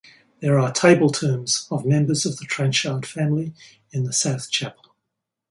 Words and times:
There 0.39 0.57
are 0.57 0.71
table 0.71 1.11
tombs 1.11 1.67
of 1.69 1.85
members 1.85 2.25
of 2.25 2.37
the 2.39 2.45
Trenchard 2.45 3.05
family 3.05 3.53
in 3.91 4.03
the 4.03 4.13
south 4.13 4.49
chapel. 4.49 4.95